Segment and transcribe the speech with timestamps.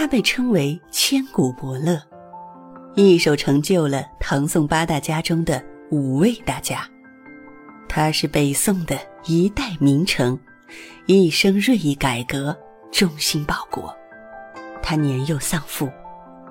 [0.00, 2.00] 他被称为千古伯乐，
[2.94, 6.88] 一手成就了唐宋八大家中的五位大家。
[7.88, 10.38] 他是北宋的一代名臣，
[11.06, 12.56] 一生锐意改革，
[12.92, 13.92] 忠心报国。
[14.80, 15.90] 他年幼丧父，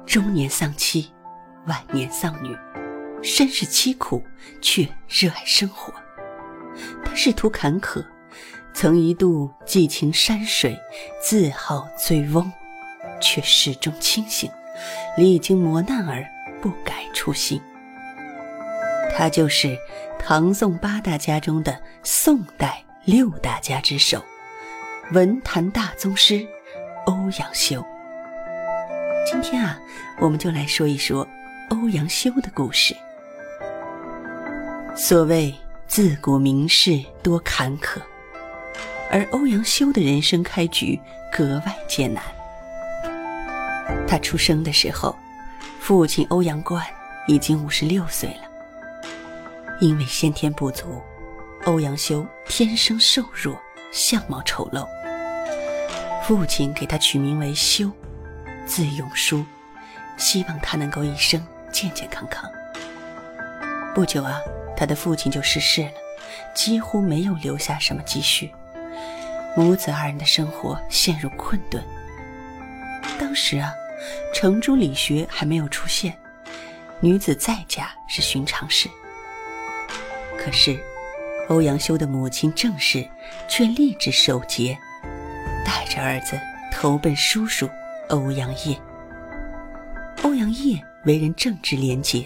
[0.06, 1.10] 中年丧妻，
[1.68, 2.54] 晚年丧女，
[3.24, 4.22] 身世凄苦，
[4.60, 5.94] 却热爱生活。
[7.02, 8.06] 他仕途坎坷，
[8.74, 10.78] 曾一度寄情山水，
[11.24, 12.52] 自号醉翁，
[13.20, 14.50] 却始终清醒，
[15.18, 16.26] 历经磨难而
[16.62, 17.62] 不改初心。
[19.16, 19.78] 他就是
[20.20, 24.24] 唐宋八大家中的宋代六大家之首，
[25.12, 26.46] 文坛大宗师
[27.06, 27.84] 欧阳修。
[29.26, 29.80] 今天啊，
[30.20, 31.28] 我们就来说一说
[31.70, 32.96] 欧阳修的故事。
[34.96, 35.54] 所谓
[35.88, 38.00] 自古名士多坎坷，
[39.12, 41.00] 而欧阳修的人生开局
[41.32, 42.24] 格外艰难。
[44.08, 45.16] 他出生的时候，
[45.80, 46.86] 父亲欧阳贯
[47.28, 48.48] 已经五十六岁了。
[49.80, 51.02] 因为先天不足，
[51.66, 53.60] 欧阳修天生瘦弱，
[53.92, 54.88] 相貌丑陋。
[56.24, 57.92] 父亲给他取名为修，
[58.66, 59.46] 字永叔，
[60.18, 62.50] 希望他能够一生健健康康。
[63.94, 64.40] 不久啊，
[64.76, 65.92] 他的父亲就逝世了，
[66.56, 68.52] 几乎没有留下什么积蓄，
[69.56, 71.84] 母子二人的生活陷入困顿。
[73.20, 73.72] 当时啊，
[74.34, 76.18] 程朱理学还没有出现，
[77.00, 78.90] 女子在家是寻常事。
[80.38, 80.80] 可是，
[81.50, 83.08] 欧阳修的母亲郑氏
[83.48, 84.78] 却立志守节，
[85.66, 86.40] 带着儿子
[86.72, 87.70] 投奔叔叔
[88.10, 88.78] 欧阳业。
[90.24, 92.26] 欧阳业为人正直廉洁，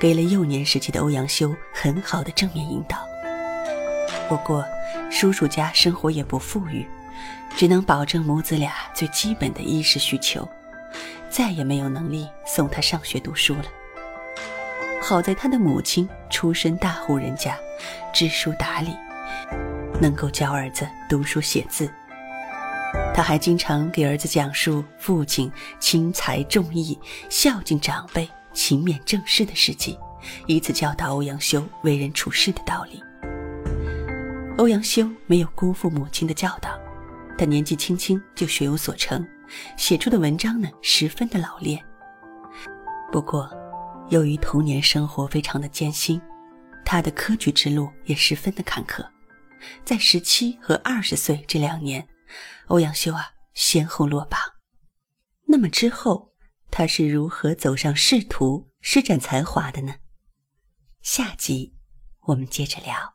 [0.00, 2.98] 给了幼年时期的欧阳修很好的正面引导。
[4.28, 4.64] 不过，
[5.10, 6.86] 叔叔家生活也不富裕，
[7.56, 10.48] 只能保证母子俩最基本的衣食需求，
[11.30, 13.64] 再也没有能力送他上学读书了。
[15.00, 17.56] 好在他的母亲出身大户人家，
[18.12, 18.96] 知书达理，
[20.00, 21.90] 能够教儿子读书写字。
[23.14, 25.50] 他还经常给儿子讲述父亲
[25.80, 26.98] 轻财重义、
[27.28, 29.98] 孝敬长辈、勤勉正事的事迹，
[30.46, 33.02] 以此教导欧阳修为人处事的道理。
[34.58, 36.78] 欧阳修没有辜负母亲的教导，
[37.36, 39.26] 他年纪轻轻就学有所成，
[39.76, 41.82] 写出的文章呢十分的老练。
[43.10, 43.50] 不过，
[44.10, 46.20] 由于童年生活非常的艰辛，
[46.84, 49.04] 他的科举之路也十分的坎坷。
[49.84, 52.06] 在十七和二十岁这两年，
[52.66, 54.40] 欧阳修啊先后落榜。
[55.46, 56.32] 那么之后，
[56.70, 59.96] 他是如何走上仕途、施展才华的呢？
[61.02, 61.74] 下集
[62.22, 63.14] 我们接着聊。